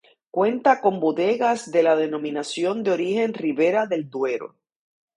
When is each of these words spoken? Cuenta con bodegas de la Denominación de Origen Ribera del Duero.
Cuenta 0.31 0.81
con 0.81 0.99
bodegas 0.99 1.69
de 1.71 1.83
la 1.83 1.95
Denominación 1.95 2.81
de 2.81 2.89
Origen 2.93 3.35
Ribera 3.35 3.85
del 3.85 4.09
Duero. 4.09 4.55